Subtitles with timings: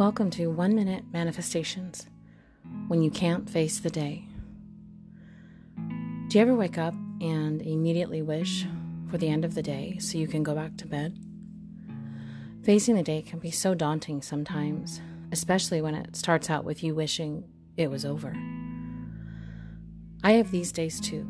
[0.00, 2.06] Welcome to One Minute Manifestations
[2.88, 4.24] when you can't face the day.
[6.28, 8.64] Do you ever wake up and immediately wish
[9.10, 11.18] for the end of the day so you can go back to bed?
[12.62, 15.02] Facing the day can be so daunting sometimes,
[15.32, 17.44] especially when it starts out with you wishing
[17.76, 18.34] it was over.
[20.24, 21.28] I have these days too,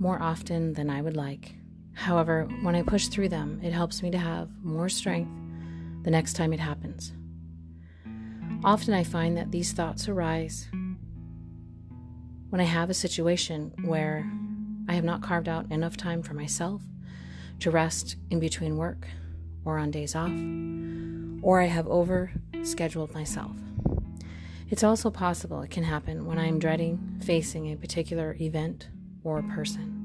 [0.00, 1.54] more often than I would like.
[1.92, 5.30] However, when I push through them, it helps me to have more strength
[6.02, 7.12] the next time it happens.
[8.64, 10.68] Often I find that these thoughts arise
[12.50, 14.30] when I have a situation where
[14.88, 16.80] I have not carved out enough time for myself
[17.58, 19.08] to rest in between work
[19.64, 20.30] or on days off,
[21.42, 22.30] or I have over
[22.62, 23.56] scheduled myself.
[24.70, 28.90] It's also possible it can happen when I am dreading facing a particular event
[29.24, 29.98] or person.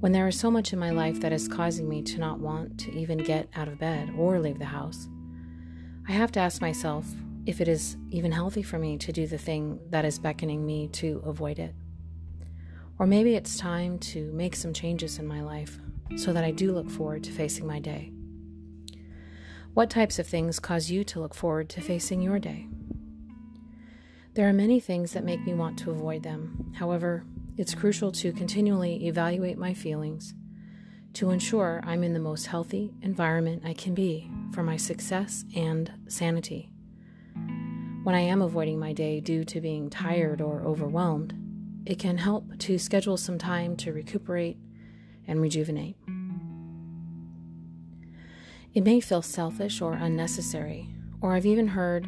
[0.00, 2.78] When there is so much in my life that is causing me to not want
[2.80, 5.08] to even get out of bed or leave the house,
[6.08, 7.06] I have to ask myself
[7.46, 10.88] if it is even healthy for me to do the thing that is beckoning me
[10.88, 11.74] to avoid it.
[12.98, 15.78] Or maybe it's time to make some changes in my life
[16.16, 18.12] so that I do look forward to facing my day.
[19.74, 22.68] What types of things cause you to look forward to facing your day?
[24.34, 26.72] There are many things that make me want to avoid them.
[26.76, 27.24] However,
[27.56, 30.34] it's crucial to continually evaluate my feelings
[31.14, 35.90] to ensure I'm in the most healthy environment I can be for my success and
[36.08, 36.70] sanity.
[38.02, 41.34] When I am avoiding my day due to being tired or overwhelmed,
[41.86, 44.56] it can help to schedule some time to recuperate
[45.26, 45.96] and rejuvenate.
[48.74, 50.88] It may feel selfish or unnecessary,
[51.20, 52.06] or I've even heard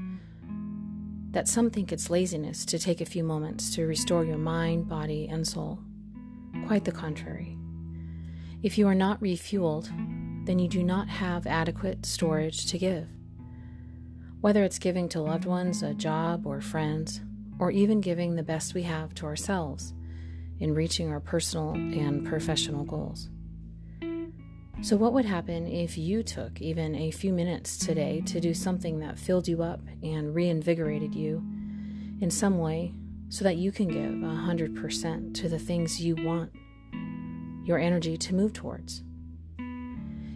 [1.30, 5.28] that some think it's laziness to take a few moments to restore your mind, body,
[5.28, 5.80] and soul.
[6.66, 7.58] Quite the contrary.
[8.64, 9.90] If you are not refueled,
[10.46, 13.06] then you do not have adequate storage to give.
[14.40, 17.20] Whether it's giving to loved ones, a job, or friends,
[17.58, 19.92] or even giving the best we have to ourselves
[20.60, 23.28] in reaching our personal and professional goals.
[24.80, 28.98] So, what would happen if you took even a few minutes today to do something
[29.00, 31.44] that filled you up and reinvigorated you
[32.22, 32.94] in some way
[33.28, 36.50] so that you can give 100% to the things you want
[37.64, 39.02] your energy to move towards.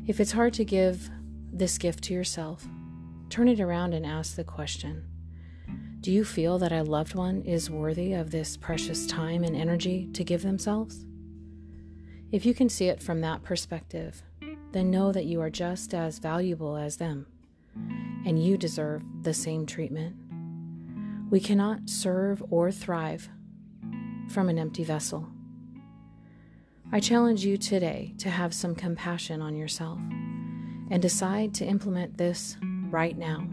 [0.06, 1.10] If it's hard to give
[1.52, 2.66] this gift to yourself,
[3.28, 5.04] turn it around and ask the question
[6.00, 10.08] Do you feel that a loved one is worthy of this precious time and energy
[10.14, 11.04] to give themselves?
[12.32, 14.22] If you can see it from that perspective,
[14.72, 17.26] then know that you are just as valuable as them,
[18.26, 20.16] and you deserve the same treatment.
[21.30, 23.28] We cannot serve or thrive
[24.30, 25.28] from an empty vessel.
[26.90, 29.98] I challenge you today to have some compassion on yourself
[30.90, 32.56] and decide to implement this
[32.88, 33.46] right now,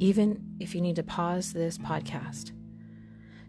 [0.00, 2.50] even if you need to pause this podcast.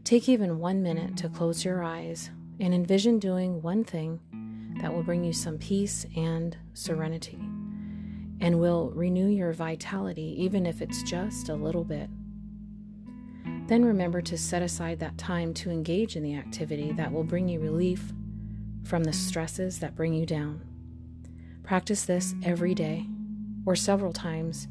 [0.04, 4.20] Take even one minute to close your eyes and envision doing one thing
[4.80, 7.40] that will bring you some peace and serenity
[8.42, 12.12] and will renew your vitality, even if it's just a little bit.
[13.66, 17.50] Then remember to set aside that time to engage in the activity that will bring
[17.50, 18.14] you relief
[18.90, 20.60] from the stresses that bring you down.
[21.62, 23.06] Practice this every day
[23.68, 24.68] or several times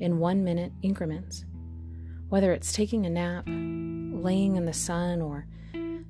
[0.00, 1.44] in one minute increments.
[2.30, 5.46] Whether it's taking a nap, laying in the sun, or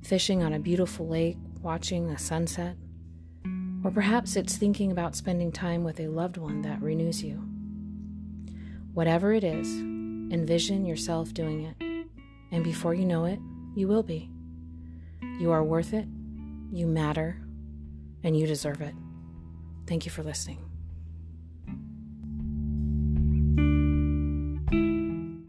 [0.01, 2.77] fishing on a beautiful lake, watching a sunset,
[3.83, 7.35] or perhaps it's thinking about spending time with a loved one that renews you.
[8.95, 9.67] Whatever it is,
[10.33, 12.07] envision yourself doing it,
[12.51, 13.39] and before you know it,
[13.75, 14.31] you will be.
[15.39, 16.07] You are worth it,
[16.71, 17.40] you matter,
[18.23, 18.95] and you deserve it.
[19.87, 20.70] Thank you for listening.